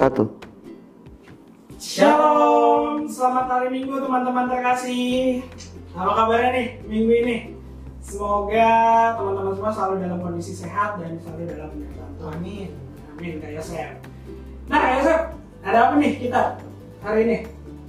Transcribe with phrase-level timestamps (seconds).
[0.00, 0.24] satu.
[1.76, 5.44] Shalom, selamat hari Minggu teman-teman terkasih.
[5.92, 7.36] Apa kabarnya nih minggu ini?
[8.00, 8.72] Semoga
[9.20, 12.32] teman-teman semua selalu dalam kondisi sehat dan selalu dalam penyertaan Tuhan.
[12.40, 12.68] Amin.
[13.12, 13.92] Amin, Kak Yosef.
[14.72, 15.20] Nah, Kak Yosef,
[15.68, 16.42] ada apa nih kita
[17.04, 17.38] hari ini?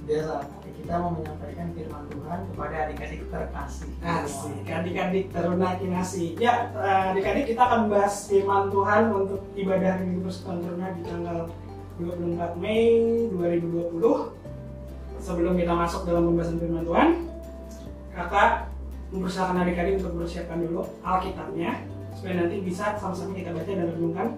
[0.04, 0.34] Biasa
[0.82, 3.90] kita mau menyampaikan firman Tuhan kepada adik-adik terkasih.
[4.04, 6.36] Asik, adik-adik teruna kinasi.
[6.36, 11.38] Ya, eh, adik-adik kita akan bahas firman Tuhan untuk ibadah Minggu Persekutuan Teruna di tanggal
[12.00, 14.00] 24 Mei 2020.
[15.22, 17.08] Sebelum kita masuk dalam pembahasan firman Tuhan,
[18.10, 18.72] kakak
[19.12, 21.84] mempersilakan adik-adik untuk mempersiapkan dulu Alkitabnya
[22.16, 24.28] supaya nanti bisa sama-sama kita baca dan renungkan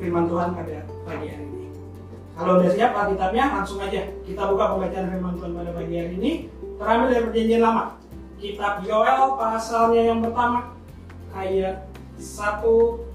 [0.00, 1.66] firman Tuhan pada pagi hari ini.
[2.36, 6.32] Kalau udah siap Alkitabnya, langsung aja kita buka pembacaan firman Tuhan pada pagi hari ini.
[6.76, 7.84] Terambil dari perjanjian lama.
[8.36, 10.76] Kitab Yoel pasalnya yang pertama
[11.32, 11.88] ayat
[12.20, 12.60] 1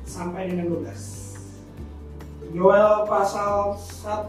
[0.06, 1.21] sampai dengan 12.
[2.52, 4.28] Yoel pasal 1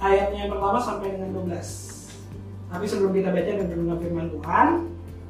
[0.00, 2.72] ayatnya yang pertama sampai dengan 12.
[2.72, 4.68] Tapi sebelum kita baca dan mendengar firman Tuhan,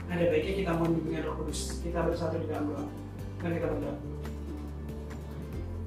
[0.07, 1.83] ada baiknya kita mohon bimbingan Roh Kudus.
[1.83, 2.87] Kita bersatu di dalam doa.
[3.43, 3.97] Mari kita berdoa.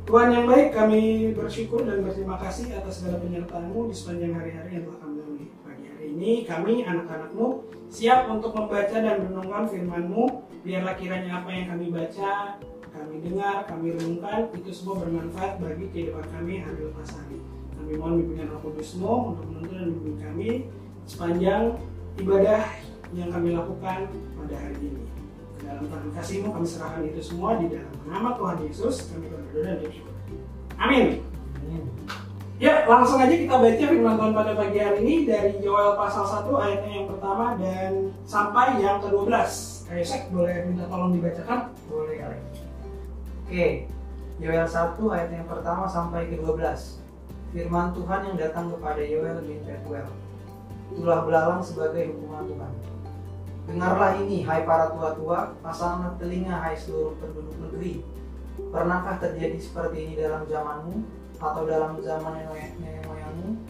[0.08, 1.02] Tuhan yang baik, kami
[1.36, 5.47] bersyukur dan berterima kasih atas segala penyertaan-Mu di sepanjang hari-hari yang telah kami lalui.
[5.64, 7.47] Pagi hari ini, kami, anak-anak-Mu,
[7.92, 10.23] siap untuk membaca dan merenungkan firman-Mu.
[10.64, 12.59] Biarlah kiranya apa yang kami baca,
[12.97, 17.39] kami dengar, kami renungkan, itu semua bermanfaat bagi kehidupan kami hari lepas hari.
[17.77, 20.49] Kami mohon bimbingan Roh Kudus-Mu untuk menuntun dan membimbing kami
[21.05, 21.77] sepanjang
[22.17, 22.61] ibadah
[23.13, 25.03] yang kami lakukan pada hari ini.
[25.57, 29.61] Ke dalam tangan kasih-Mu kami serahkan itu semua di dalam nama Tuhan Yesus kami berdoa
[29.61, 30.15] dan bersyukur.
[30.81, 31.05] Amin.
[31.61, 31.83] Amin.
[32.57, 36.49] Ya, langsung aja kita baca firman Tuhan pada pagi hari ini dari Yoel pasal 1
[36.57, 39.29] ayatnya yang pertama dan sampai yang ke-12.
[39.85, 41.69] Kayak Sek, boleh minta tolong dibacakan?
[41.85, 42.56] Boleh kali.
[43.47, 43.87] Oke.
[44.43, 46.99] Yoel 1 ayat yang pertama sampai ke 12.
[47.55, 50.03] Firman Tuhan yang datang kepada Yoel bin Petuel.
[50.91, 52.71] Itulah belalang sebagai hukuman Tuhan.
[53.71, 58.03] Dengarlah ini, hai para tua-tua, pasanglah telinga, hai seluruh penduduk negeri.
[58.67, 61.07] Pernahkah terjadi seperti ini dalam zamanmu
[61.39, 62.75] atau dalam zaman nenek
[63.07, 63.63] moyangmu?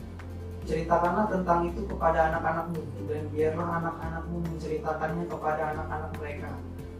[0.65, 6.49] Ceritakanlah tentang itu kepada anak-anakmu dan biarlah anak-anakmu menceritakannya kepada anak-anak mereka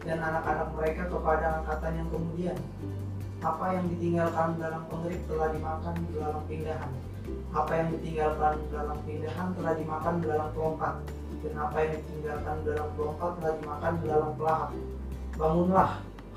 [0.08, 2.56] dan anak-anak mereka kepada angkatan yang kemudian.
[3.44, 6.92] Apa yang ditinggalkan dalam pengerik telah dimakan dalam pindahan.
[7.52, 10.94] Apa yang ditinggalkan dalam pindahan telah dimakan dalam pelompat
[11.44, 14.70] dan apa yang ditinggalkan dalam pelompat telah dimakan dalam pelahap.
[15.36, 15.90] Bangunlah,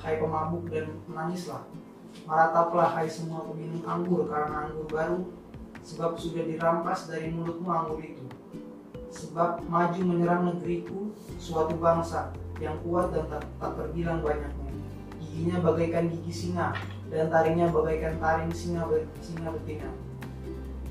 [0.04, 1.64] hai pemabuk dan menangislah.
[2.28, 5.20] Marataplah hai semua peminum anggur karena anggur baru,
[5.80, 8.28] sebab sudah dirampas dari mulutmu anggur itu.
[9.10, 14.70] Sebab maju menyerang negeriku suatu bangsa yang kuat dan tak, tak terbilang banyaknya.
[15.18, 16.78] Giginya bagaikan gigi singa
[17.10, 18.86] dan taringnya bagaikan taring singa,
[19.18, 19.90] singa betina.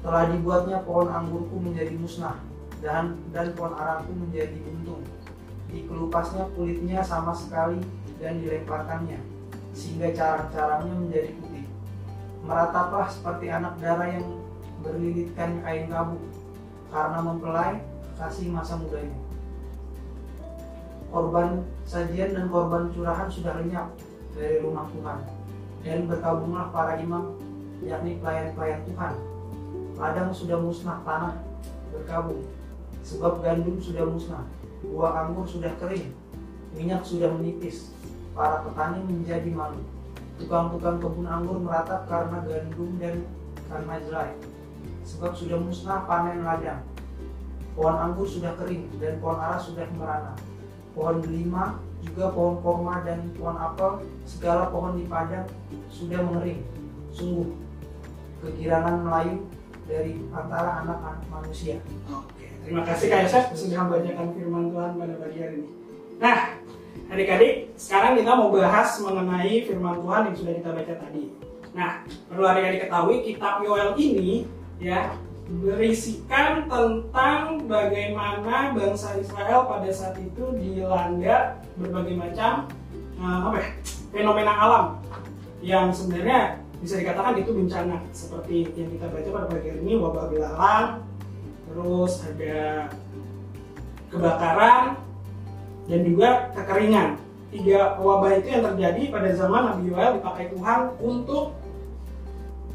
[0.02, 2.42] Telah dibuatnya pohon anggurku menjadi musnah
[2.82, 5.06] dan dan pohon arangku menjadi untung.
[5.70, 7.78] Dikelupasnya kulitnya sama sekali
[8.18, 9.22] dan dilemparkannya
[9.70, 11.66] sehingga carang-carangnya menjadi putih.
[12.42, 14.26] Merataplah seperti anak darah yang
[14.82, 16.18] berlilitkan kain kabuk
[16.90, 17.74] karena mempelai
[18.18, 19.29] kasih masa mudanya.
[21.10, 23.90] Korban sajian dan korban curahan sudah lenyap
[24.30, 25.18] dari rumah Tuhan
[25.82, 27.34] dan berkabunglah para imam
[27.82, 29.14] yakni pelayan-pelayan Tuhan.
[29.98, 31.34] Ladang sudah musnah tanah
[31.90, 32.46] berkabung
[33.02, 34.44] sebab gandum sudah musnah,
[34.86, 36.14] buah anggur sudah kering,
[36.76, 37.90] minyak sudah menipis,
[38.36, 39.82] para petani menjadi malu.
[40.40, 43.26] Tukang-tukang kebun anggur meratap karena gandum dan
[43.68, 44.32] karena jelai.
[45.04, 46.80] Sebab sudah musnah panen ladang.
[47.76, 50.32] Pohon anggur sudah kering dan pohon ara sudah merana.
[50.90, 55.46] Pohon delima, juga pohon korma dan pohon apel, segala pohon di padang
[55.92, 56.64] sudah mengering.
[57.10, 57.52] Sungguh,
[58.42, 59.44] kegirangan Melayu
[59.90, 61.82] dari antara anak-anak manusia.
[62.06, 65.70] Oke, terima kasih Kak Yosef sudah membacakan firman Tuhan pada pagi hari ini.
[66.20, 66.38] Nah,
[67.10, 71.24] adik-adik, sekarang kita mau bahas mengenai firman Tuhan yang sudah kita baca tadi.
[71.74, 71.90] Nah,
[72.30, 74.46] perlu adik-adik ketahui kitab Yoel ini
[74.80, 75.14] ya
[75.50, 82.70] berisikan tentang bagaimana bangsa Israel pada saat itu dilanda berbagai macam
[83.18, 83.68] eh, apa ya,
[84.14, 84.86] fenomena alam
[85.58, 90.26] yang sebenarnya bisa dikatakan itu bencana seperti yang kita baca pada pagi hari ini wabah
[90.30, 90.88] belalang
[91.68, 92.88] terus ada
[94.10, 94.98] kebakaran
[95.90, 97.08] dan juga kekeringan.
[97.50, 101.58] Tiga wabah itu yang terjadi pada zaman Nabi Yoel dipakai Tuhan untuk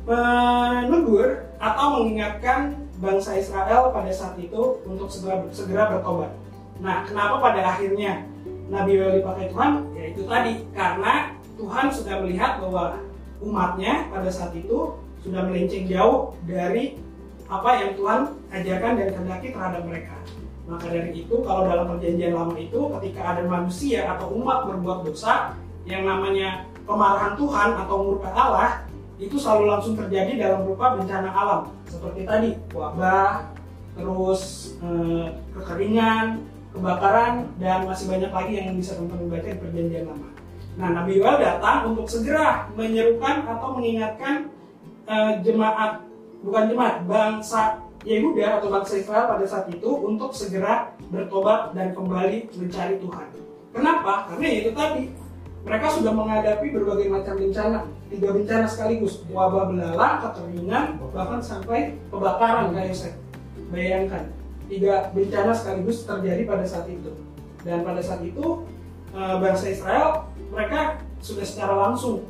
[0.04, 6.32] menegur atau mengingatkan bangsa Israel pada saat itu untuk segera segera bertobat.
[6.80, 8.28] Nah, kenapa pada akhirnya
[8.68, 9.72] Nabi Yoel dipakai Tuhan?
[9.96, 13.00] Ya itu tadi karena Tuhan sudah melihat bahwa
[13.40, 17.00] umatnya pada saat itu sudah melenceng jauh dari
[17.46, 18.20] apa yang Tuhan
[18.52, 20.16] ajarkan dan kehendaki terhadap mereka.
[20.66, 25.54] Maka dari itu, kalau dalam perjanjian lama itu, ketika ada manusia atau umat berbuat dosa,
[25.86, 28.82] yang namanya kemarahan Tuhan atau murka Allah,
[29.16, 31.62] itu selalu langsung terjadi dalam rupa bencana alam.
[31.88, 33.48] Seperti tadi, wabah,
[33.96, 36.44] terus eh, kekeringan,
[36.76, 40.30] kebakaran, dan masih banyak lagi yang bisa teman-teman baca di perjanjian lama.
[40.76, 44.52] Nah, Nabi Yoel datang untuk segera menyerukan atau mengingatkan
[45.08, 46.04] eh, jemaat,
[46.44, 52.54] bukan jemaat, bangsa Yehuda atau bangsa Israel pada saat itu untuk segera bertobat dan kembali
[52.54, 53.28] mencari Tuhan.
[53.74, 54.30] Kenapa?
[54.30, 55.10] Karena itu tadi
[55.66, 62.70] mereka sudah menghadapi berbagai macam bencana, tiga bencana sekaligus, wabah belalang, kekeringan, bahkan sampai kebakaran
[62.78, 63.18] kayak saya.
[63.74, 64.30] Bayangkan,
[64.70, 67.10] tiga bencana sekaligus terjadi pada saat itu.
[67.66, 68.62] Dan pada saat itu
[69.18, 72.22] eh, bangsa Israel mereka sudah secara langsung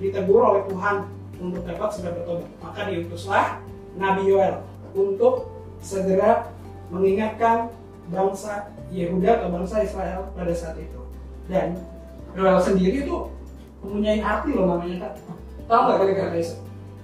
[0.00, 1.04] ditegur oleh Tuhan
[1.36, 2.48] untuk dapat segera bertobat.
[2.64, 3.46] Maka diutuslah
[4.00, 4.64] Nabi Yoel
[4.96, 5.52] untuk
[5.84, 6.48] segera
[6.88, 7.68] mengingatkan
[8.08, 11.00] bangsa Yehuda atau bangsa Israel pada saat itu.
[11.44, 11.76] Dan
[12.36, 13.16] Yoel sendiri itu
[13.80, 15.12] mempunyai arti loh namanya kak.
[15.66, 16.50] Tahu nggak kira-kira guys?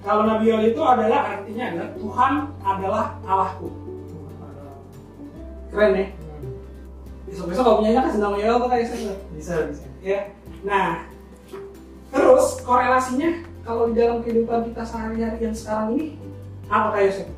[0.07, 2.33] Kalau Nabi Yoel itu adalah artinya adalah Tuhan
[2.63, 3.69] adalah Allahku.
[5.73, 6.07] Keren ya?
[7.27, 9.15] Besok-besok kalau punya kasih nama Yoel tuh kayak saya.
[9.35, 9.85] Bisa, bisa.
[9.99, 10.21] Ya.
[10.63, 11.11] Nah,
[12.15, 16.05] terus korelasinya kalau di dalam kehidupan kita sehari-hari yang sekarang ini
[16.71, 17.29] apa kayak Yosef?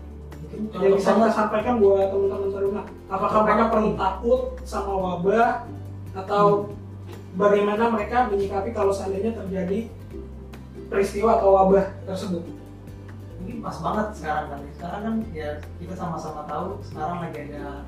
[0.77, 5.65] Yang bisa kita sampaikan buat teman-teman teruna apakah mereka perlu takut sama wabah
[6.13, 6.73] atau
[7.39, 9.87] bagaimana mereka menyikapi kalau seandainya terjadi
[10.91, 12.43] peristiwa atau wabah tersebut?
[13.39, 15.49] Mungkin pas banget sekarang kan sekarang kan ya
[15.79, 17.87] kita sama-sama tahu sekarang lagi ada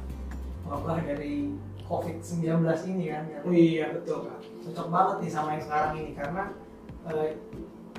[0.63, 1.51] wabah dari
[1.91, 2.63] COVID-19
[2.95, 3.39] ini kan ya.
[3.43, 4.39] oh iya betul kak.
[4.63, 6.43] Cocok banget nih sama yang sekarang ini karena
[7.11, 7.31] eh,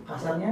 [0.08, 0.52] kasarnya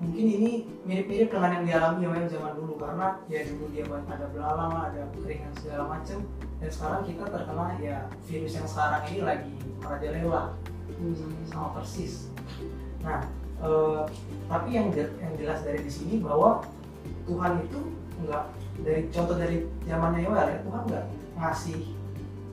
[0.00, 0.52] mungkin ini
[0.86, 5.98] mirip-mirip dengan yang dialami zaman dulu karena ya dulu dia ada belalang ada keringan segala
[5.98, 6.24] macem
[6.60, 7.96] dan sekarang kita terkena ya
[8.28, 10.42] virus yang sekarang ini lagi merajalela
[11.48, 12.28] sama persis.
[13.00, 13.24] Nah,
[13.64, 14.02] eh,
[14.44, 16.60] tapi yang yang jelas dari di sini bahwa
[17.24, 17.80] Tuhan itu
[18.20, 18.52] enggak
[18.84, 21.06] dari contoh dari zamannya Yoel ya Tuhan enggak
[21.40, 21.80] ngasih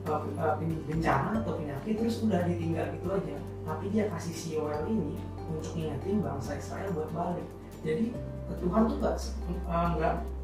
[0.08, 0.54] eh, eh,
[0.88, 3.36] bencana atau penyakit terus udah ditinggal gitu aja.
[3.68, 5.20] Tapi dia kasih si Yoel ini
[5.52, 7.44] untuk ngingetin bangsa Israel buat balik.
[7.84, 8.16] Jadi
[8.56, 10.37] Tuhan tuh enggak eh, enggak eh,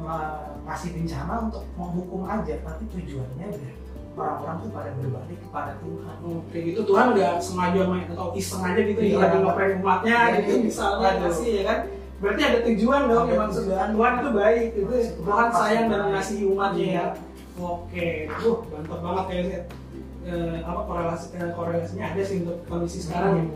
[0.00, 3.74] ngasih bencana untuk menghukum aja, tapi tujuannya biar
[4.14, 6.16] orang-orang tuh pada berbalik kepada Tuhan.
[6.20, 9.14] Oke gitu Tuhan nggak sengaja main atau iseng aja gitu Iya.
[9.14, 10.64] ya lagi ngeprank umatnya Iya, gitu iya.
[10.66, 11.20] misalnya Aduh.
[11.22, 11.78] ngasih ya kan
[12.18, 13.88] berarti ada tujuan dong Ada maksud tujuan.
[13.88, 17.06] Tuhan itu baik itu Maksud Tuhan sayang dan mengasihi umatnya ya Iya.
[17.56, 19.60] oke tuh mantap banget ya.
[20.28, 23.46] Eh, apa korelasi eh, korelasinya ada sih untuk kondisi sekarang ya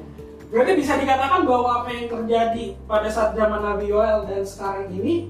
[0.46, 5.26] berarti bisa dikatakan bahwa apa yang terjadi pada saat zaman Nabi Yoel dan sekarang ini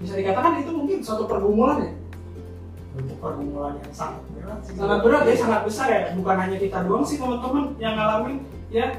[0.00, 1.92] bisa dikatakan itu mungkin suatu pergumulan ya
[2.90, 4.74] Untuk pergumulan yang sangat berat sih.
[4.74, 6.00] sangat berat ya sangat besar ya.
[6.12, 8.36] Bukan hanya kita doang sih teman-teman yang ngalamin
[8.68, 8.98] ya.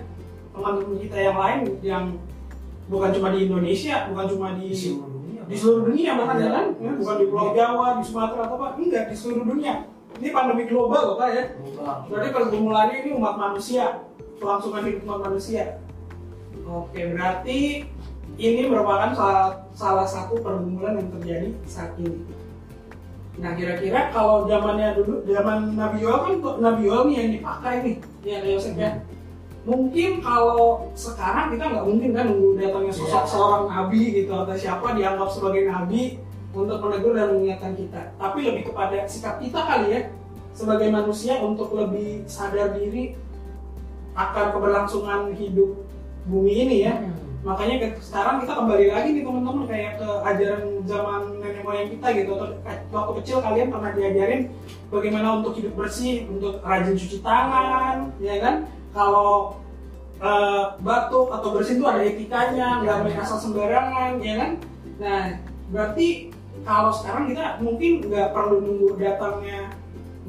[0.52, 2.04] Teman-teman kita yang lain yang
[2.88, 5.42] bukan cuma di Indonesia bukan cuma di di seluruh dunia.
[5.44, 6.44] di seluruh dunia bahkan Iya.
[6.44, 6.52] ya.
[6.52, 8.68] Kan Ya, bukan di Pulau Jawa di Sumatera atau apa.
[8.76, 9.74] Enggak di seluruh dunia.
[10.12, 11.44] Ini pandemi global pak ya.
[11.52, 11.96] Global.
[12.08, 13.84] berarti pergumulannya ini umat manusia
[14.38, 15.64] kelangsungan hidup umat manusia.
[16.62, 17.60] Oke berarti
[18.36, 22.24] ini merupakan salah, salah satu pergumulan yang terjadi saat ini
[23.40, 27.96] nah kira-kira kalau zamannya dulu zaman Nabi Yoel kan Nabi Yoel nih yang dipakai nih
[28.22, 28.92] ya Yosef ya
[29.62, 33.30] mungkin kalau sekarang kita nggak mungkin kan nunggu datangnya sosok Iya.
[33.30, 36.18] seorang nabi gitu atau siapa dianggap sebagai nabi
[36.52, 40.02] untuk menegur dan mengingatkan kita tapi lebih kepada sikap kita kali ya
[40.52, 43.16] sebagai manusia untuk lebih sadar diri
[44.12, 45.72] akan keberlangsungan hidup
[46.28, 47.21] bumi ini ya Hmm.
[47.42, 52.32] Makanya sekarang kita kembali lagi nih teman-teman kayak ke ajaran zaman nenek moyang kita gitu.
[52.38, 54.42] Atau eh, waktu kecil kalian pernah diajarin
[54.94, 58.56] bagaimana untuk hidup bersih untuk rajin cuci tangan ya kan?
[58.94, 59.58] Kalau
[60.22, 64.52] eh, batuk atau bersin itu ada etikanya nggak main asal sembarangan ya kan?
[65.02, 65.22] Nah
[65.74, 66.30] berarti
[66.62, 69.74] kalau sekarang kita mungkin nggak perlu nunggu datangnya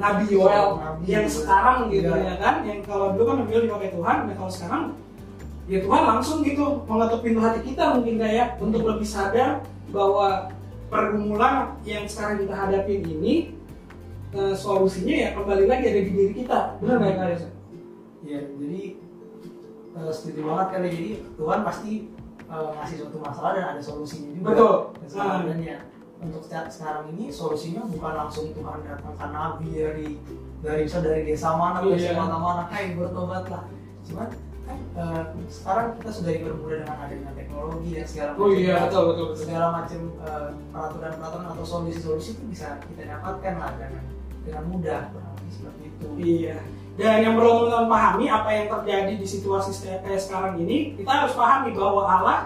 [0.00, 2.24] Nabi Yoel yang sekarang gitu Iya.
[2.24, 2.54] ya kan?
[2.64, 4.82] Yang kalau dulu kan Nabi Yoel dipakai Tuhan nah kalau sekarang
[5.64, 9.62] ya Tuhan langsung gitu mengetuk pintu hati kita mungkin kayak untuk lebih sadar
[9.94, 10.50] bahwa
[10.88, 13.34] pergumulan yang sekarang kita hadapin ini
[14.32, 17.52] eh, solusinya ya kembali lagi ada di diri kita benar nggak kak Yosef?
[18.22, 18.82] Ya, jadi
[19.96, 21.92] eh, setuju banget kali jadi Tuhan pasti
[22.42, 24.46] eh, ngasih suatu masalah dan ada solusinya juga.
[24.52, 24.74] Betul.
[25.14, 25.78] Dan dan ya
[26.22, 30.08] untuk saat sekarang ini solusinya bukan langsung Tuhan datangkan nabi dari
[30.62, 31.98] dari misal dari desa mana ke Iya.
[31.98, 33.66] desa mana mana, hai bertobatlah.
[34.06, 34.30] Cuman
[34.70, 38.84] eh, sekarang kita sudah dipermudah dengan adanya teknologi dan segala Oh iya, macam.
[38.86, 39.42] betul betul betul.
[39.44, 44.04] segala macam eh, peraturan-peraturan atau solusi-solusi itu bisa kita dapatkan lah dengan
[44.42, 45.00] dengan mudah
[45.50, 46.06] seperti itu.
[46.18, 46.56] Iya.
[46.92, 51.32] Dan yang perlu teman-teman pahami apa yang terjadi di situasi kayak sekarang ini, kita harus
[51.32, 52.38] pahami bahwa Allah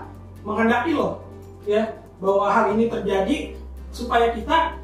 [0.47, 1.27] menghendaki loh,
[1.67, 3.59] ya, bahwa hal ini terjadi
[3.91, 4.79] supaya kita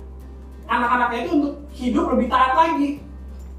[0.67, 3.07] anak-anaknya itu untuk hidup lebih taat lagi,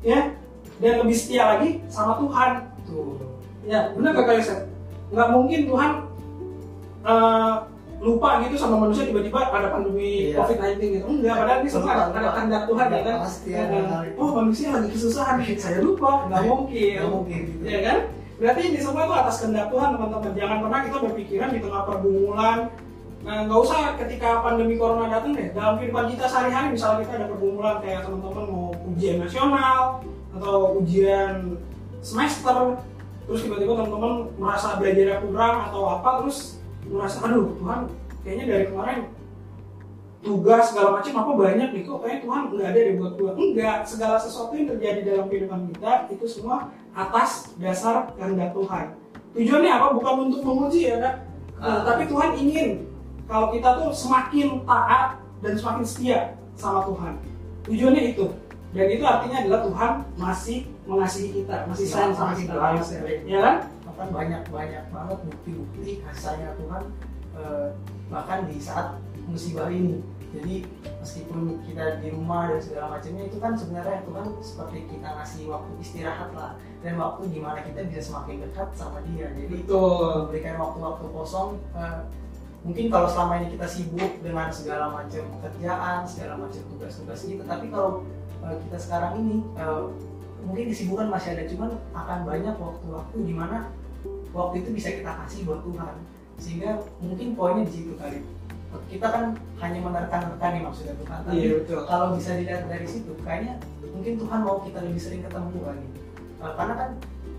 [0.04, 0.36] ya,
[0.84, 2.52] dan lebih setia lagi sama Tuhan.
[3.64, 4.68] Ya, benar gak kayak
[5.14, 5.92] Nggak mungkin Tuhan
[7.04, 7.54] eh,
[8.04, 10.44] lupa gitu sama manusia tiba-tiba ada pandemi Iya.
[10.44, 11.06] COVID-19 gitu.
[11.08, 13.16] Enggak, padahal ini semua ada, ada kehendak Tuhan ya kan.
[13.24, 14.20] Pasti Ya, itu.
[14.20, 16.96] oh manusia lagi kesusahan, saya lupa, nggak mungkin.
[17.00, 17.64] Nggak mungkin gitu.
[17.64, 17.98] Ya kan?
[18.44, 20.32] Berarti ini semua itu atas kehendak Tuhan teman-teman.
[20.36, 22.60] Jangan pernah kita berpikiran di tengah pergumulan.
[23.24, 25.56] Nah, nggak usah ketika pandemi corona datang deh.
[25.56, 30.04] Dalam kehidupan kita sehari-hari, misalnya kita ada pergumulan kayak teman-teman mau ujian nasional
[30.36, 31.56] atau ujian
[32.04, 32.84] semester,
[33.24, 37.80] terus tiba-tiba teman-teman merasa belajarnya kurang atau apa, terus merasa aduh Tuhan
[38.24, 39.00] kayaknya dari kemarin
[40.24, 43.32] tugas segala macam apa banyak nih kok kayaknya Tuhan nggak ada deh buat gua.
[43.36, 48.86] Enggak segala sesuatu yang terjadi dalam kehidupan kita itu semua atas dasar kehendak Tuhan.
[49.34, 49.88] Tujuannya apa?
[49.98, 51.16] Bukan untuk menguji ya kak
[51.64, 52.92] Nah, tapi Tuhan ingin
[53.24, 56.20] kalau kita tuh semakin taat dan semakin setia
[56.60, 57.14] sama Tuhan.
[57.64, 58.28] Tujuannya itu
[58.74, 60.58] dan itu artinya adalah Tuhan masih
[60.90, 62.54] mengasihi kita masih sayang sama kita.
[63.30, 63.56] ya kan?
[63.86, 66.84] Bahkan banyak banyak banget bukti-bukti kasihnya Tuhan
[67.38, 67.68] eh,
[68.10, 68.98] bahkan di saat
[69.30, 70.02] musibah ini.
[70.34, 70.66] Jadi
[70.98, 75.72] meskipun kita di rumah dan segala macamnya itu kan sebenarnya Tuhan seperti kita ngasih waktu
[75.78, 76.58] istirahat lah.
[76.82, 79.30] Dan waktu di mana kita bisa semakin dekat sama dia.
[79.38, 80.26] Jadi betul.
[80.26, 82.02] memberikan waktu-waktu kosong eh,
[82.64, 87.68] mungkin kalau selama ini kita sibuk dengan segala macam pekerjaan segala macam tugas-tugas kita tapi
[87.68, 88.08] kalau
[88.44, 89.84] kita sekarang ini eh,
[90.44, 93.72] mungkin kesibukan masih ada cuman akan banyak waktu-waktu di mana
[94.36, 95.96] waktu itu bisa kita kasih buat Tuhan.
[96.42, 98.20] Sehingga mungkin poinnya di situ kali.
[98.90, 101.20] Kita kan hanya menerka-nerka nih maksudnya Tuhan.
[101.30, 101.80] Tapi iya betul.
[101.86, 103.62] kalau bisa dilihat dari situ kayaknya
[103.94, 105.88] mungkin Tuhan mau kita lebih sering ketemu lagi
[106.44, 106.90] Eh, karena kan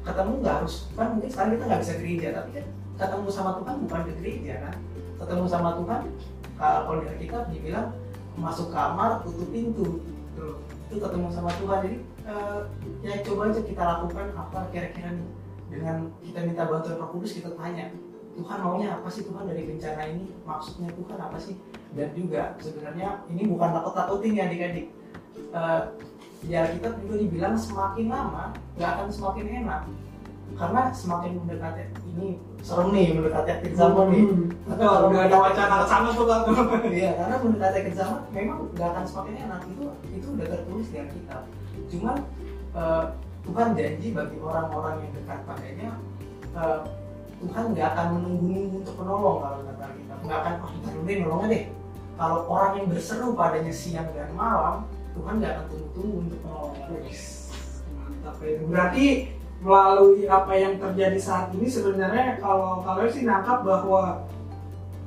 [0.05, 3.77] ketemu nggak harus kan mungkin sekarang kita nggak bisa gereja tapi kan ketemu sama Tuhan
[3.85, 4.77] bukan ke gereja kan?
[5.21, 6.01] Ketemu sama Tuhan
[6.57, 7.89] kalau di Alkitab dibilang
[8.35, 10.03] masuk kamar tutup pintu
[10.35, 10.59] Tuh,
[10.95, 11.79] itu ketemu sama Tuhan.
[11.83, 11.99] Jadi
[12.31, 12.61] eh,
[13.03, 15.29] ya coba aja kita lakukan apa kira-kira nih.
[15.65, 17.91] Dengan kita minta bantuan Roh Kudus kita tanya
[18.39, 19.27] Tuhan maunya apa sih?
[19.27, 21.59] Tuhan dari bencana ini maksudnya Tuhan apa sih?
[21.95, 24.87] Dan juga sebenarnya ini bukan takut-takutin ya adik-adik.
[25.35, 25.83] Eh,
[26.45, 29.83] di Alkitab juga dibilang semakin lama nggak akan semakin enak
[30.55, 31.83] karena semakin mendekati
[32.15, 36.27] ini serem nih mendekati akhir zaman nih Hmm, betul nggak ada wacana ke sana tuh
[36.31, 36.41] kan
[36.87, 39.85] Iya, karena mendekati akhir zaman memang nggak akan semakin enak itu
[40.15, 41.43] itu udah tertulis di Alkitab.
[41.91, 42.17] Cuman
[42.77, 43.05] eh,
[43.45, 45.91] Tuhan janji bagi orang-orang yang dekat padanya
[46.55, 46.79] eh,
[47.45, 50.19] Tuhan nggak akan menunggu-nunggu untuk menolong kalau kata Alkitab.
[50.23, 51.65] Nggak akan oh Tuhan udah nolongnya deh.
[52.15, 54.87] Kalau orang yang berseru padanya siang dan malam,
[55.19, 56.87] Tuhan nggak akan tunggu-tunggu untuk menolongnya.
[57.99, 58.55] Mantap ya.
[58.71, 59.07] Berarti
[59.65, 64.29] melalui apa yang terjadi saat ini sebenarnya kalau kalau sih nangkap bahwa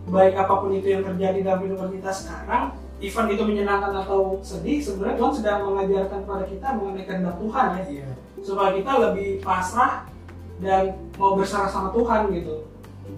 [0.09, 4.81] baik apa pun itu yang terjadi dalam kehidupan kita sekarang, event itu menyenangkan atau sedih,
[4.81, 8.09] sebenarnya Tuhan sedang mengajarkan kepada kita mengenai kehendak Tuhan ya, Iya.
[8.41, 10.09] supaya kita lebih pasrah
[10.57, 12.65] dan mau berserah sama Tuhan gitu.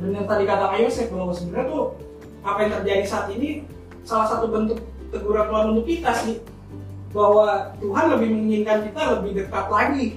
[0.01, 1.83] Dan yang tadi kata Kak Yosef bahwa sebenarnya tuh
[2.43, 3.63] apa yang terjadi saat ini
[4.03, 4.79] salah satu bentuk
[5.13, 6.41] teguran Tuhan untuk kita sih
[7.15, 10.07] bahwa Tuhan lebih menginginkan kita lebih dekat lagi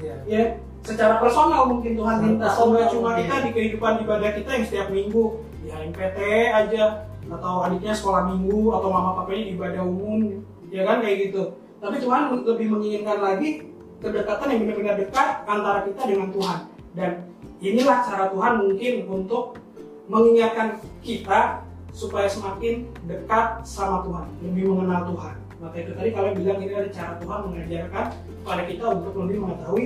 [0.00, 0.16] Iya.
[0.26, 0.42] ya
[0.86, 3.26] secara personal mungkin Tuhan minta Bukan cuma iya.
[3.26, 5.24] kita di kehidupan ibadah kita yang setiap minggu
[5.64, 6.18] di HMPT
[6.54, 6.84] aja
[7.26, 10.38] atau adiknya sekolah minggu atau mama papanya di ibadah umum
[10.70, 13.66] ya kan kayak gitu tapi Tuhan lebih menginginkan lagi
[13.98, 16.58] kedekatan yang benar-benar dekat antara kita dengan Tuhan
[16.94, 17.10] dan
[17.58, 19.58] inilah cara Tuhan mungkin untuk
[20.06, 26.58] mengingatkan kita supaya semakin dekat sama Tuhan lebih mengenal Tuhan maka itu tadi kalian bilang
[26.60, 28.06] ini ada cara Tuhan mengajarkan
[28.44, 29.84] kepada kita untuk lebih mengetahui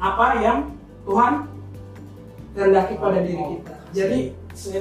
[0.00, 0.58] apa yang
[1.04, 1.32] Tuhan
[2.56, 3.74] kehendaki pada diri kita.
[3.90, 4.18] Jadi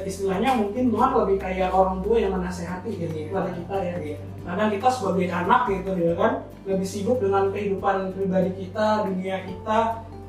[0.06, 3.26] istilahnya mungkin Tuhan lebih kayak orang tua yang menasehati gitu Iya.
[3.30, 3.96] kepada kita ya.
[4.00, 4.18] Iya.
[4.48, 6.32] Kadang kita sebagai anak gitu ya kan
[6.66, 9.80] lebih sibuk dengan kehidupan pribadi kita, dunia kita.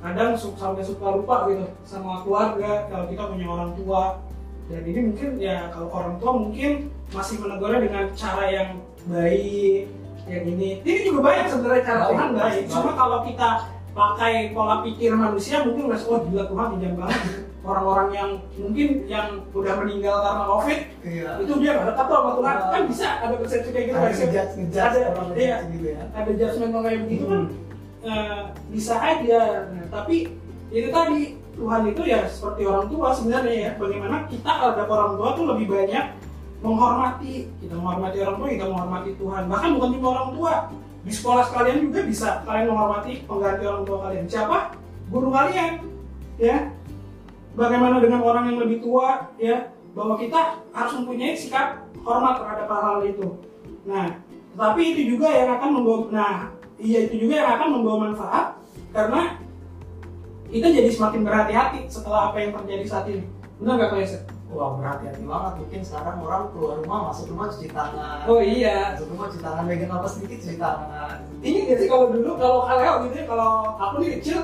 [0.00, 4.02] Kadang sampai suka lupa gitu sama keluarga kalau kita punya orang tua.
[4.70, 8.70] Dan ini mungkin ya kalau orang tua mungkin masih menegurnya dengan cara yang
[9.10, 10.82] baik yang ini.
[10.82, 12.42] Ini juga banyak sebenarnya cara Tuhan baik.
[12.42, 12.64] baik.
[12.66, 13.48] Cuma kalau kita
[13.90, 17.22] pakai pola pikir manusia mungkin merasa wah gila Tuhan kejam banget.
[17.60, 21.28] Orang-orang yang mungkin yang udah meninggal karena covid Iya.
[21.44, 24.52] itu dia gak dekat tuh sama Tuhan kan bisa ada persepsi kayak gitu Ada ngejudge
[24.56, 25.56] ngejudge Ada, orang iya.
[25.68, 26.00] gitu ya.
[26.08, 27.42] ada judgement kayak begitu kan
[28.00, 30.16] eh, bisa aja nah, tapi
[30.68, 31.20] itu tadi
[31.52, 33.70] Tuhan itu ya seperti orang tua sebenarnya ya.
[33.76, 36.04] Bagaimana kita terhadap orang tua tuh lebih banyak
[36.60, 37.48] menghormati.
[37.60, 39.42] Kita menghormati orang tua, kita menghormati Tuhan.
[39.48, 40.54] Bahkan bukan cuma orang tua.
[41.00, 44.24] Di sekolah sekalian juga bisa kalian menghormati pengganti orang tua kalian.
[44.28, 44.58] Siapa?
[45.08, 45.72] Guru kalian.
[46.36, 46.56] Ya.
[47.56, 49.72] Bagaimana dengan orang yang lebih tua ya?
[49.90, 53.28] Bahwa kita harus mempunyai sikap hormat terhadap hal-hal itu.
[53.84, 54.06] Nah,
[54.54, 56.36] tetapi itu juga yang akan membawa nah,
[56.76, 58.46] iya itu juga yang akan membawa manfaat
[58.90, 59.40] karena
[60.50, 63.24] kita jadi semakin berhati-hati setelah apa yang terjadi saat ini.
[63.62, 64.22] Benar nggak Yosef?
[64.50, 65.52] Wah berhati-hati banget.
[65.62, 68.18] Mungkin sekarang orang keluar rumah masuk rumah cuci tangan.
[68.26, 68.98] Oh iya.
[68.98, 71.16] masuk rumah cuci tangan megang apa sedikit cuci tangan.
[71.38, 74.40] Ini gak sih kalau dulu kalau kalian gitu ya kalau aku nih kecil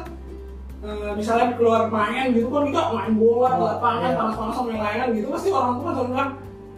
[0.86, 4.16] eh, misalnya keluar main gitu kan kita main bola Oh, lapangan iya.
[4.16, 6.30] panas-panasan main layangan gitu pasti orang tua selalu bilang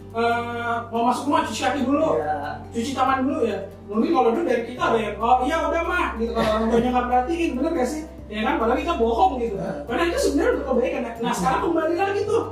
[0.09, 2.09] eh, mau masuk rumah cuci kaki dulu.
[2.17, 2.35] Ya
[2.73, 3.57] cuci tangan dulu ya.
[3.85, 6.31] Mungkin kalau dulu dari kita ada yang oh iya udah mah gitu.
[6.33, 8.03] Kalau orang tuanya nggak perhatiin bener gak sih?
[8.29, 9.57] Ya kan padahal kita bohong gitu.
[9.57, 9.85] Iya.
[9.85, 11.01] padahal itu sebenarnya untuk kebaikan.
[11.21, 12.43] Nah sekarang kembali lagi tuh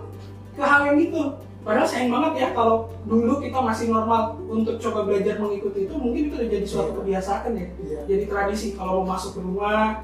[0.57, 1.21] ke hal yang gitu
[1.61, 6.21] padahal sayang banget ya kalau dulu kita masih normal untuk coba belajar mengikuti itu mungkin
[6.27, 6.97] itu udah jadi suatu Iya.
[6.97, 7.99] kebiasaan ya Iya.
[8.07, 10.01] jadi tradisi kalau mau masuk ke rumah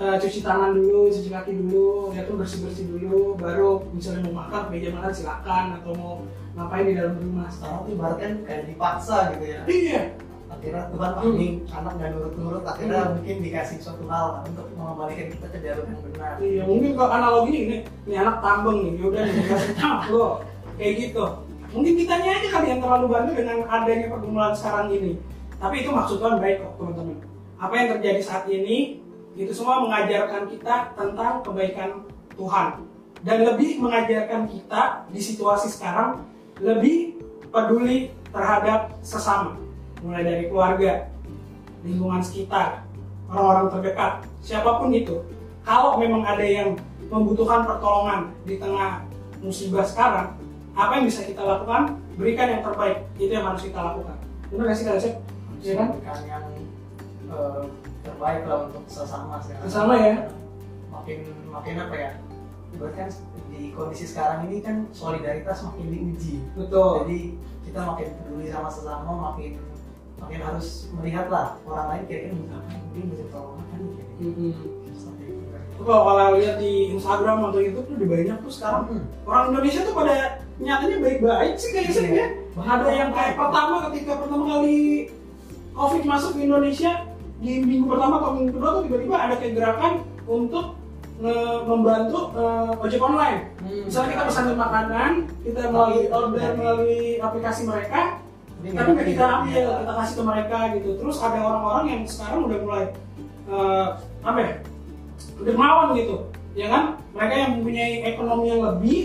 [0.00, 4.40] eh, cuci tangan dulu, cuci kaki dulu, ya tuh bersih bersih dulu, baru misalnya mau
[4.40, 6.14] makan meja makan silakan atau mau
[6.56, 7.44] ngapain di dalam rumah.
[7.52, 10.02] sekarang tuh ibaratnya kayak dipaksa gitu ya Iya,
[10.50, 11.34] akhirnya Tuhan ah Hmm.
[11.38, 13.12] ini anak nggak nurut-nurut akhirnya Hmm.
[13.16, 17.54] mungkin dikasih suatu hal untuk mengembalikan kita ke jalur yang benar Iya, mungkin kalau analogi
[17.56, 20.28] ini, ini anak tambeng nih, yaudah nih dikasih tang lo,
[20.74, 21.24] kayak gitu.
[21.70, 25.12] Mungkin kitanya aja kali yang terlalu bantu dengan adanya pergumulan sekarang ini.
[25.56, 27.16] Tapi itu maksud Tuhan baik kok teman-teman.
[27.62, 28.98] Apa yang terjadi saat ini,
[29.38, 31.90] itu semua mengajarkan kita tentang kebaikan
[32.34, 32.68] Tuhan.
[33.22, 36.24] Dan lebih mengajarkan kita di situasi sekarang,
[36.58, 39.54] lebih peduli terhadap sesama.
[40.00, 41.12] Mulai dari keluarga,
[41.84, 42.88] lingkungan sekitar,
[43.28, 45.20] orang-orang terdekat, siapa pun itu.
[45.60, 46.76] Kalau memang ada yang
[47.12, 49.04] membutuhkan pertolongan di tengah
[49.44, 50.40] musibah sekarang,
[50.72, 52.00] apa yang bisa kita lakukan?
[52.16, 53.04] Berikan yang terbaik.
[53.16, 54.16] Itu yang harus kita lakukan.
[54.52, 55.14] Benar nggak sih Kak Yosef?
[55.60, 55.88] Iya kan?
[55.92, 56.44] Memberikan yang
[57.28, 57.62] eh,
[58.04, 59.64] terbaik lah untuk sesama sekarang.
[59.68, 60.16] Sesama ya.
[60.90, 62.10] makin makin apa ya
[62.76, 63.10] Berarti kan
[63.50, 67.06] di kondisi sekarang ini kan solidaritas makin diuji Betul.
[67.06, 67.20] jadi
[67.66, 69.58] kita makin peduli sama sesama makin
[70.20, 73.58] makin harus melihat lah orang lain kira-kira apa mungkin bisa tolong
[74.20, 74.66] gitu.
[75.50, 75.62] Kan.
[75.72, 79.04] Itu kalau kalian lihat di Instagram atau YouTube tuh udah banyak tuh sekarang Hmm.
[79.24, 80.14] orang Indonesia tuh pada
[80.60, 82.26] nyatanya baik-baik sih kayak Yosef ya.
[82.52, 84.78] Ada yang kayak pertama ketika pertama kali
[85.72, 86.92] COVID masuk ke Indonesia
[87.40, 89.92] di minggu pertama atau minggu kedua tuh tiba-tiba ada kayak gerakan
[90.26, 90.76] untuk
[91.16, 93.40] nge- membantu eh, ojek online.
[93.58, 93.82] Hmm.
[93.88, 98.20] Misalnya kita pesan makanan, kita melalui order melalui aplikasi mereka,
[98.60, 100.90] tapi nggak kita ambil, kita kasih ke mereka gitu.
[100.96, 102.84] Terus ada orang-orang yang sekarang udah mulai
[103.48, 103.86] eh,
[104.20, 104.52] apa ya,
[105.40, 106.16] dermawan gitu,
[106.52, 106.84] ya kan?
[107.10, 109.00] Mereka yang mempunyai ekonomi yang lebih,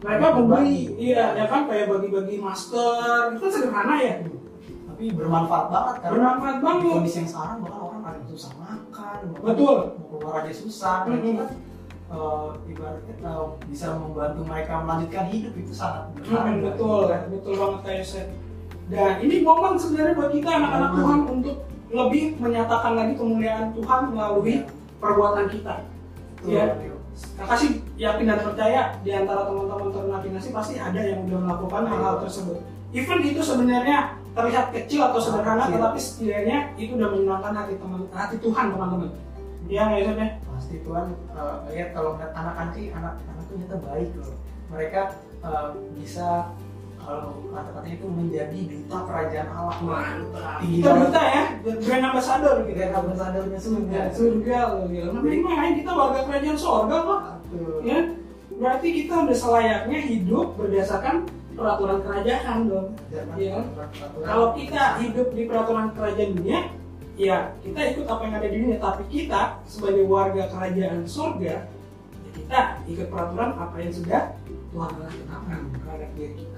[0.00, 1.66] mereka membeli, iya, ya kan?
[1.66, 4.14] Kayak bagi-bagi masker, itu kan sederhana ya.
[4.86, 6.88] tapi bermanfaat banget karena Bermanfaat banget.
[6.88, 9.76] kondisi yang sekarang bahkan orang ada susah makan Betul.
[9.92, 11.26] mau keluar aja susah dan Mm-mm.
[11.36, 11.44] kita
[12.16, 16.48] eh, ibaratnya eh, bisa membantu mereka melanjutkan hidup itu sangat berharga.
[16.48, 18.26] Hmm, betul, betul banget kayak Yosef.
[18.86, 20.90] Dan ini momen sebenarnya buat kita anak-anak.
[20.94, 21.56] Tuhan untuk
[21.90, 24.54] lebih menyatakan lagi kemuliaan Tuhan melalui
[24.98, 25.74] perbuatan kita.
[26.46, 26.66] Ya.
[27.16, 32.20] Kakak sih yakin dan percaya di antara teman-teman kinasi pasti ada yang udah melakukan hal-hal
[32.20, 32.60] tersebut.
[32.92, 35.74] Even itu sebenarnya terlihat kecil atau sederhana, Kecil.
[35.80, 39.10] tetapi setidaknya itu udah menyenangkan hati teman hati Tuhan teman-teman.
[39.66, 40.28] Iya nggak ya?
[40.56, 44.34] pasti Tuhan eh, lihat kalau ngeliat anak-anak sih anak-anak tuh ternyata baik loh
[44.72, 45.02] mereka
[45.44, 45.68] eh,
[46.00, 46.28] bisa
[47.06, 50.58] kalau kata-katanya itu menjadi duta kerajaan Allah Mantap.
[50.58, 51.42] tinggi Kita banget duta ya,
[51.78, 52.70] brand ambassador gitu.
[52.74, 55.08] kita ambasadornya surga Ya, surga loh gila.
[55.08, 57.20] Nah, makanya kita warga kerajaan surga kok.
[57.80, 57.98] Ya,
[58.52, 61.16] berarti kita udah selayaknya hidup berdasarkan
[61.54, 62.88] peraturan kerajaan dong.
[63.34, 66.60] Iya peraturan- Kalau kita hidup di peraturan kerajaan dunia,
[67.14, 68.78] ya kita ikut apa yang ada di dunia.
[68.78, 71.54] Tapi kita sebagai warga kerajaan surga,
[72.18, 74.22] ya kita ikut peraturan apa yang sudah
[74.68, 76.55] Tuhan telah tetapkan terhadap diri kita.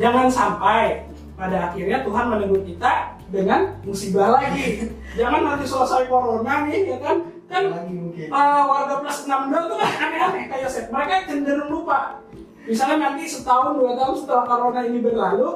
[0.00, 1.04] Jangan sampai
[1.36, 4.88] pada akhirnya Tuhan menegur kita dengan musibah lagi.
[5.18, 7.16] Jangan nanti selesai corona nih, ya kan?
[7.52, 10.86] Kan lagi mungkin uh, warga plus 62 itu kan aneh-aneh kayak Yosef.
[10.88, 12.20] Mereka cenderung lupa.
[12.64, 15.48] Misalnya nanti setahun dua tahun setelah corona ini berlalu,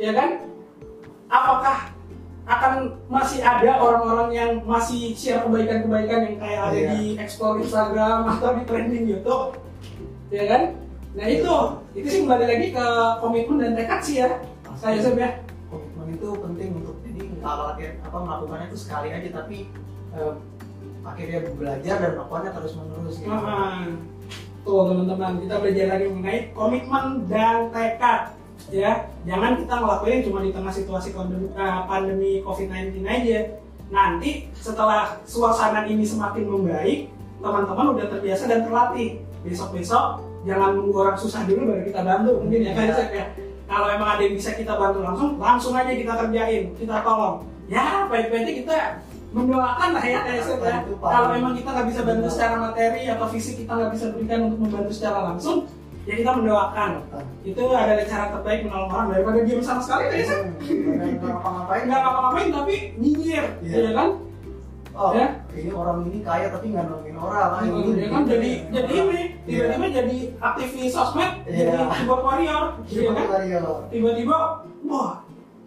[0.00, 0.48] ya kan?
[1.30, 1.94] Apakah
[2.44, 2.72] akan
[3.08, 6.88] masih ada orang-orang yang masih share kebaikan-kebaikan yang kayak ada Iya.
[6.92, 9.56] di explore Instagram atau di trending YouTube,
[10.28, 10.62] ya kan?
[11.14, 11.54] Nah itu,
[11.94, 12.86] itu sih kembali lagi ke
[13.22, 14.42] komitmen dan tekad sih ya,
[14.82, 15.30] kayak Yosef ya.
[15.70, 19.70] komitmen itu penting untuk jadi nggak latihan apa melakukannya itu sekali aja tapi
[20.10, 20.32] eh,
[21.06, 23.30] akhirnya belajar dan melakukannya terus menerus gitu.
[23.30, 23.86] Ah,
[24.64, 28.20] Betul teman-teman, kita belajar lagi mengenai komitmen dan tekad
[28.74, 28.92] ya.
[29.22, 33.40] Jangan kita ngelakuin cuma di tengah situasi pandemi, eh, pandemi COVID-19 aja.
[33.92, 39.22] Nanti setelah suasana ini semakin membaik, teman-teman udah terbiasa dan terlatih.
[39.44, 43.26] Besok-besok jangan nunggu orang susah dulu baru kita bantu mungkin ya kan Cep, ya.
[43.64, 47.48] Kalau emang ada yang bisa kita bantu langsung, langsung aja kita kerjain, kita tolong.
[47.64, 48.76] Ya, baik-baiknya kita
[49.32, 50.78] mendoakan lah ya kayak Cep, ya.
[50.84, 54.60] Kalau memang kita nggak bisa bantu secara materi atau fisik kita nggak bisa berikan untuk
[54.68, 55.64] membantu secara langsung,
[56.04, 56.90] ya kita mendoakan.
[57.40, 60.40] Itu adalah cara terbaik menolong orang daripada diam sama sekali kayak Cep.
[60.60, 63.76] Nggak ngapa-ngapain Nggak ngapa-ngapain tapi nyinyir, Iya.
[63.80, 64.08] ya kan?
[64.94, 65.28] Oh Ya.
[65.50, 69.20] ini orang ini kaya tapi nggak nolongin orang ah, ini Ya kan jadi jadi ini
[69.44, 69.60] Iya.
[69.68, 71.84] tiba-tiba jadi aktivis sosmed, jadi Iya.
[71.92, 73.26] keyboard warrior, ya kan?
[73.92, 74.36] Tiba-tiba,
[74.88, 75.12] wah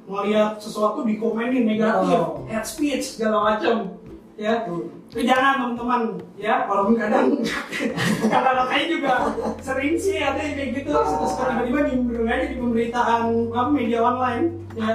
[0.07, 2.47] ngeliat sesuatu dikomenin negatif, Oh.
[2.49, 3.93] hate speech segala macam,
[4.33, 4.65] ya.
[5.07, 6.01] Tapi jangan teman-teman,
[6.35, 7.37] ya walaupun kadang
[8.33, 9.13] kadang kayak juga
[9.61, 14.45] sering sih ada yang kayak gitu, suka tiba-tiba nimbrung aja di pemberitaan apa media online,
[14.73, 14.89] ya.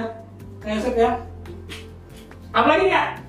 [0.59, 1.11] Kayak ya.
[2.53, 3.22] Apalagi ya?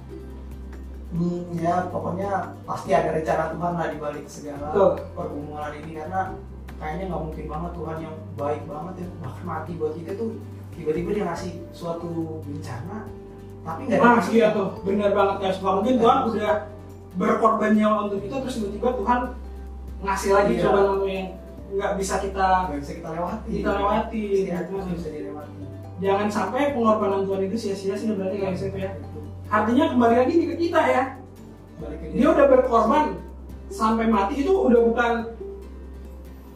[1.15, 2.31] Hmm, ya pokoknya
[2.67, 4.75] pasti ada rencana Tuhan lah di balik segala
[5.15, 6.35] pergumulan ini karena
[6.75, 10.35] kayaknya nggak mungkin banget Tuhan yang baik banget ya bahkan mati buat kita tuh
[10.75, 13.07] tiba-tiba dia ngasih suatu bencana
[13.63, 15.57] tapi nggak ada iya tuh, benar banget guys.
[15.63, 16.55] Nggak mungkin Tuhan udah
[17.15, 19.21] berkorban nyawa untuk kita terus tiba-tiba Tuhan
[20.03, 20.63] ngasih lagi Iya.
[20.67, 21.29] cobaan yang
[21.79, 24.25] nggak bisa kita nggak bisa kita lewati Kita lewati.
[24.45, 25.63] Iya, itu nggak bisa dilewati
[25.95, 28.91] jangan sampai pengorbanan Tuhan itu sia-sia sih berarti kayak Yosef ya.
[29.55, 31.03] Artinya kembali lagi nih ke kita ya.
[32.11, 33.05] Dia udah berkorban
[33.71, 35.13] sampai mati itu udah bukan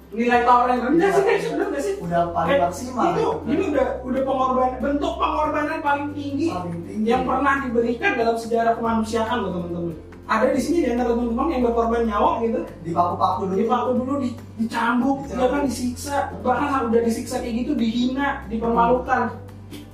[0.08, 1.14] nilai tawar yang rendah Iya.
[1.14, 1.94] sih guys, nggak sih?
[2.00, 7.06] udah paling Eh, maksimal itu, ini udah udah pengorbanan bentuk pengorbanan paling tinggi paling tinggi
[7.06, 9.94] yang pernah diberikan dalam sejarah kemanusiaan loh teman-teman.
[10.24, 14.28] Ada di sini di antara teman-teman yang berkorban nyawa gitu, dipaku-paku dulu dipaku dulu, di,
[14.56, 15.36] dicambuk, Dicambuk.
[15.36, 19.22] ya kan disiksa, bahkan udah disiksa kayak gitu, dihina, dipermalukan.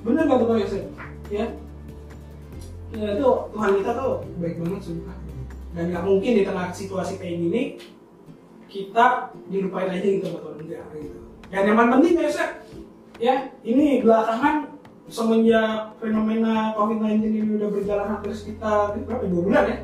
[0.03, 0.85] Bener nggak tuh Pak Yosef?
[1.27, 1.47] Ya,
[2.95, 5.17] ya itu Tuhan kita tuh baik banget sumpah.
[5.75, 7.63] Dan nggak mungkin di tengah situasi kayak gini
[8.71, 11.19] kita dilupain aja gitu Tuhan enggak gitu.
[11.51, 12.51] Dan yang penting Yosef,
[13.19, 14.75] ya ini belakangan
[15.07, 19.79] semenjak fenomena COVID-19 ini udah berjalan hampir sekitar berapa dua bulan ya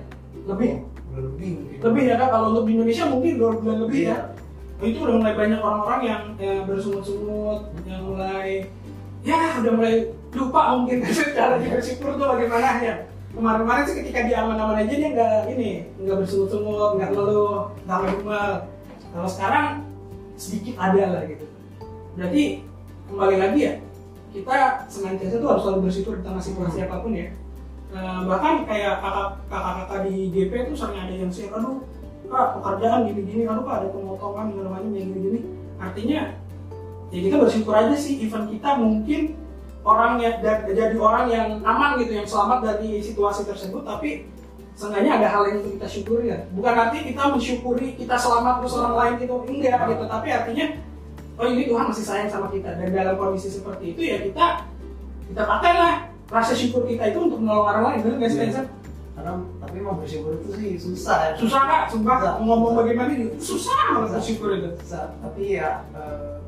[0.48, 0.70] lebih
[1.12, 4.16] lebih mungkin lebih ya kan kalau untuk di Indonesia mungkin dua bulan lebih Iya.
[4.16, 4.18] ya
[4.80, 8.64] Nah, itu udah mulai banyak orang-orang yang, yang bersungut-sungut yang mulai
[9.20, 11.04] ya udah mulai lupa mungkin
[11.36, 12.94] cara bersyukur tuh bagaimana ya.
[13.30, 18.52] Kemarin-kemarin sih ketika di aman-aman aja dia nggak ini nggak bersungut-sungut nggak ngeluh nggak ngedumel
[19.14, 19.66] kalau sekarang
[20.34, 21.46] sedikit ada lah gitu.
[22.18, 22.66] Berarti
[23.06, 23.72] kembali lagi ya
[24.30, 27.30] kita senantiasa tuh harus selalu bersyukur di tengah situasi apa pun ya.
[27.90, 31.82] Eh, bahkan kayak kakak kakak-kakak di GP tuh sering ada yang share aduh
[32.30, 35.40] kak pekerjaan gini-gini aduh kak ada pemotongan segala macam yang gini-gini.
[35.78, 36.20] Artinya
[37.10, 39.34] ya kita bersyukur aja sih event kita mungkin
[39.82, 40.34] orang yang
[40.70, 44.28] jadi orang yang aman gitu yang selamat dari situasi tersebut tapi
[44.76, 46.38] seenggaknya ada hal yang kita syukuri ya.
[46.56, 50.66] Bukan arti kita mensyukuri kita selamat terus orang lain gitu enggak gitu tapi artinya
[51.40, 52.76] oh ini Tuhan masih sayang sama kita.
[52.80, 54.46] Dan dalam kondisi seperti itu ya kita
[55.32, 58.44] kita pakailah rasa syukur kita itu untuk menolong orang lain benar nggak sih Iya.
[58.48, 58.68] Vincent?
[59.20, 61.32] karena tapi mau bersyukur itu sih susah ya.
[61.36, 62.16] Susah kak sumpah.
[62.24, 62.34] Susah.
[62.40, 64.70] ngomong bagaimana ini susah banget bersyukur itu.
[64.80, 65.12] Susah.
[65.20, 66.39] Tapi ya eh,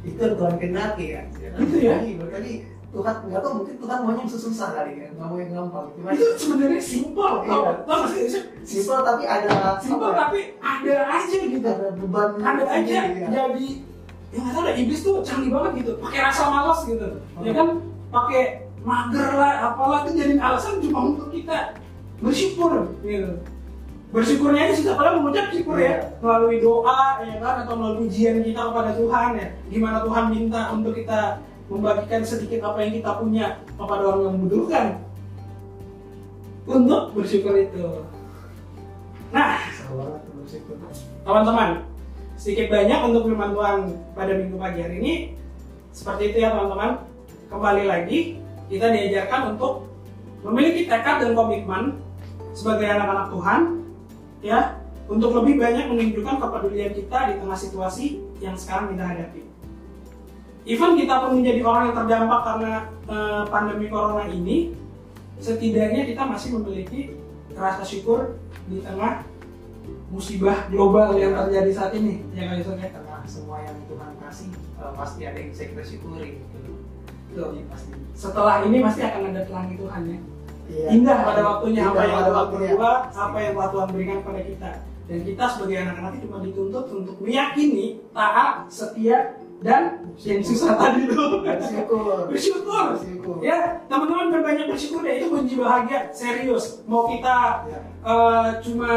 [0.00, 1.22] itu yang Tuhan kendaki ya.
[1.28, 1.96] Gitu ya?
[2.18, 5.08] Berarti- Tuhan nggak tahu mungkin Tuhan maunya yang susah kali ya.
[5.14, 5.86] Nggak mau yang gampang.
[5.94, 7.70] Cuma itu sebenarnya simpel Iya.
[7.86, 8.02] tau.
[8.66, 11.66] Simpel tapi ada simpel ya, tapi ada aja gitu.
[11.70, 12.98] Ada beban ada aja.
[13.06, 13.26] ya.
[13.30, 13.66] jadi
[14.30, 15.92] ya nggak tahu deh iblis tuh canggih banget gitu.
[16.02, 17.06] Pakai rasa malas gitu.
[17.46, 17.68] Ya kan?
[18.10, 18.42] Pakai
[18.82, 21.78] mager lah apalah itu jadi alasan cuma untuk kita
[22.18, 23.32] bersyukur gitu
[24.10, 25.86] bersyukurnya aja susah padahal mengucap syukur ya.
[25.86, 25.96] Iya.
[26.18, 27.54] melalui doa ya kan?
[27.62, 29.48] Atau melalui ujian kita kepada Tuhan ya.
[29.70, 31.38] Gimana Tuhan minta untuk kita
[31.70, 33.46] membagikan sedikit apa yang kita punya
[33.78, 34.86] kepada orang yang membutuhkan.
[36.66, 37.86] Untuk bersyukur itu.
[39.30, 39.58] Nah
[41.22, 41.86] teman-teman
[42.34, 43.78] sedikit banyak untuk firman Tuhan
[44.18, 45.14] pada minggu pagi hari ini.
[45.94, 47.06] Seperti itu ya teman-teman.
[47.46, 48.38] Kembali lagi
[48.70, 49.86] kita diajarkan untuk
[50.42, 51.98] memiliki tekad dan komitmen
[52.54, 53.79] sebagai anak-anak Tuhan
[54.40, 58.06] ya untuk lebih banyak menunjukkan kepedulian kita di tengah situasi
[58.38, 59.42] yang sekarang kita hadapi.
[60.68, 62.72] Even kita pun menjadi orang yang terdampak karena
[63.10, 64.76] eh, pandemi corona ini
[65.40, 67.16] setidaknya kita masih memiliki
[67.56, 68.38] rasa syukur
[68.70, 69.26] di tengah
[70.12, 72.22] musibah global yang terjadi saat ini.
[72.36, 76.38] Ya kan ya karena semua yang Tuhan kasih eh, pasti ada yang bisa kita syukuri.
[76.38, 76.72] Gitu.
[77.34, 77.90] Jadi pasti.
[78.14, 80.18] Setelah ini pasti akan ada pelangi Tuhan ya
[80.70, 80.86] Iya.
[80.92, 82.72] indah pada waktunya apa Indah yang pada waktunya.
[83.10, 84.70] apa yang telah Tuhan berikan kepada kita
[85.04, 91.02] Dan kita sebagai anak-anak itu cuma dituntut untuk meyakini, taat, setia, dan yang susah tadi
[91.04, 92.14] itu Bersyukur.
[92.30, 92.84] bersyukur.
[92.94, 93.36] Bersyukur.
[93.42, 96.86] Ya, teman-teman berbanyak bersyukur deh itu kunci bahagia serius.
[96.86, 97.78] Mau kita Ya.
[98.00, 98.92] eh, cuma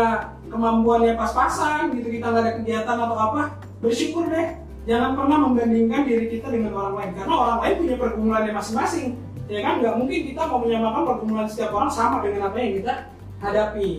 [0.46, 3.42] kemampuannya pas-pasan gitu kita nggak ada kegiatan atau apa,
[3.82, 4.62] bersyukur deh.
[4.86, 9.18] Jangan pernah membandingkan diri kita dengan orang lain karena orang lain punya pergumulannya masing-masing.
[9.54, 12.94] Ya kan, nggak mungkin kita mau menyamakan pergumulan setiap orang sama dengan apa yang kita
[13.38, 13.90] hadapi.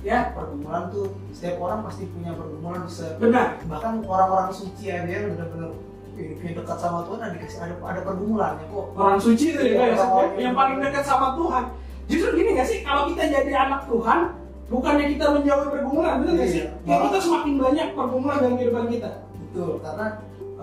[0.00, 3.56] Ya, Pergumulan tuh setiap orang pasti punya pergumulan se benar.
[3.64, 5.72] bahkan orang-orang suci aja yang benar-benar
[6.14, 8.86] hidupnya dekat sama Tuhan ada dikasih ada ada pergumulannya kok.
[8.94, 11.64] Orang suci itu ya, orang-orang yang paling dekat sama Tuhan.
[12.04, 14.18] Justru gini nggak sih, kalau kita jadi anak Tuhan,
[14.66, 16.62] bukannya kita menjauhi pergumulan, benar nggak Iya, sih?
[16.64, 19.10] malah- Kayak kita semakin banyak pergumulan dalam kehidupan kita.
[19.34, 20.06] Betul, karena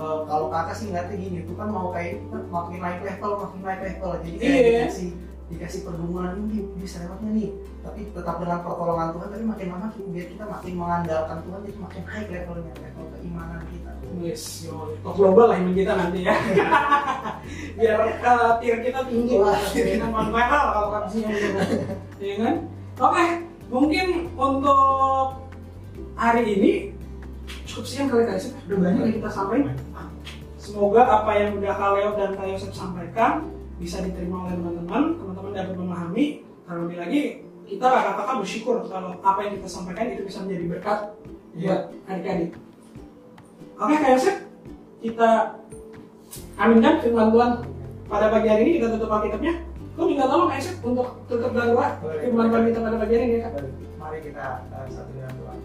[0.02, 2.18] eh, kalau kakak sih ngeliatnya gini, itu kan mau kayak
[2.50, 4.12] makin naik level, makin naik level.
[4.20, 4.70] Jadi kayak Iya.
[4.82, 5.10] dikasih
[5.52, 7.50] dikasih pergumulan ini bisa lewatnya nih.
[7.82, 11.78] Tapi tetap dengan pertolongan Tuhan, tapi makin lama kita- biar kita makin mengandalkan Tuhan, jadi
[11.78, 13.92] makin naik levelnya, level keimanan kita.
[14.12, 16.36] Yes, yo, top global lah iman kita nanti ya.
[17.80, 21.60] Biar uh, tier kita tinggi lah, kita mahal kalau kapsinya gitu.
[22.20, 22.56] Iya kan?
[23.00, 23.26] Oke,
[23.68, 25.48] mungkin untuk
[26.14, 26.72] hari ini
[27.64, 28.52] cukup sekian kali kali sih.
[28.68, 29.76] Udah banyak yang kita sampaikan.
[30.62, 33.50] Semoga apa yang udah Kaleo dan Kak Yosef sampaikan
[33.82, 36.26] bisa diterima oleh teman-teman, teman-teman dapat memahami.
[36.70, 37.22] Terlebih lagi
[37.66, 41.00] kita kakak-kakak bersyukur kalau apa yang kita sampaikan itu bisa menjadi berkat
[41.58, 42.54] buat adik-adik.
[43.74, 44.38] Oke Kak Yosef,
[45.02, 45.30] kita
[46.62, 47.52] aminkan firman Tuhan
[48.06, 49.66] pada pagi hari ini kita tutup Alkitabnya.
[49.98, 51.88] Kau minta tolong Kak Yosef untuk tutup dan doa
[52.22, 53.66] firman Tuhan kita pada pagi hari ini ya Kak.
[53.98, 55.58] Mari kita eh, satu dengan Tuhan.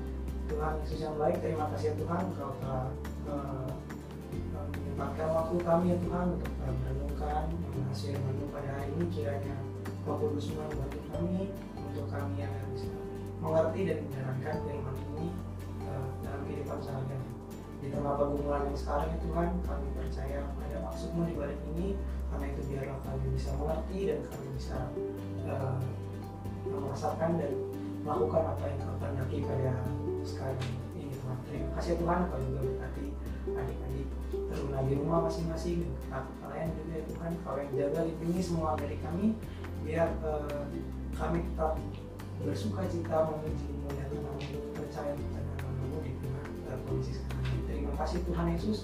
[0.48, 2.88] Tuhan Yesus yang baik, terima kasih ya Tuhan, Engkau telah
[4.96, 7.44] menyempatkan waktu kami ya Tuhan untuk eh, merenungkan
[7.92, 9.56] hasil firman pada hari ini kiranya
[10.08, 12.88] Roh Kudus membantu kami untuk kami yang bisa
[13.44, 15.26] mengerti dan menjalankan firman ini
[15.84, 17.28] eh, dalam kehidupan sehari-hari.
[17.84, 21.88] Di tengah pergumulan yang sekarang ya Tuhan, kami percaya ada maksudmu di balik ini,
[22.32, 24.76] karena itu biarlah kami bisa mengerti dan kami bisa
[25.44, 25.76] eh,
[26.72, 27.52] merasakan dan
[28.00, 29.72] melakukan apa yang kau kehendaki pada
[30.24, 30.85] sekarang.
[31.56, 33.06] Terima kasih Tuhan, kau juga berkati
[33.46, 38.76] adik-adik teruna di rumah masing-masing tetap kalian juga ya Tuhan, kau yang jaga lindungi semua
[38.76, 39.32] dari kami
[39.88, 40.62] biar eh,
[41.16, 41.80] kami tetap
[42.44, 44.36] bersuka cita memujimu ya Tuhan
[44.76, 47.64] percaya kepada namamu di tengah eh, kondisi sekarang.
[47.64, 48.78] Terima kasih Tuhan Yesus,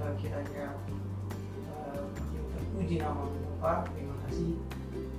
[0.00, 0.66] eh, kiranya
[2.16, 3.84] makin terpuji namamu Bapa.
[3.92, 4.56] Terima kasih.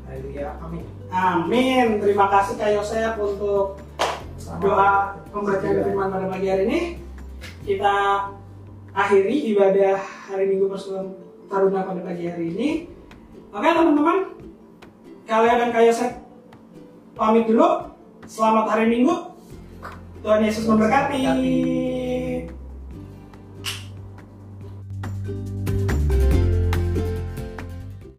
[0.08, 0.50] Haleluya.
[0.64, 0.86] Amin.
[1.12, 1.88] Amin.
[2.00, 3.78] Terima kasih Kak Yosef untuk
[4.56, 6.80] doa pembacaan firman pada pagi hari ini.
[7.68, 7.96] Kita
[8.96, 11.12] akhiri ibadah hari Minggu Persekutuan
[11.52, 12.70] Taruna pada pagi hari ini.
[13.52, 14.18] Oke teman-teman,
[15.28, 16.12] kalian dan Kak Yosef
[17.20, 17.92] pamit dulu.
[18.28, 19.36] Selamat hari Minggu.
[20.24, 21.20] Tuhan Yesus memberkati.
[21.24, 21.97] Memberkati.